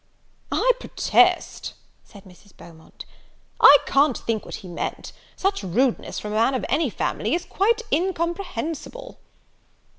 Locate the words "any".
6.69-6.89